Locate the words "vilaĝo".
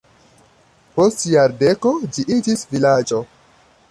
2.75-3.23